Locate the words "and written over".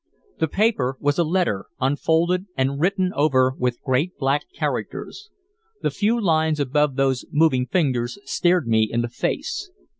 2.57-3.53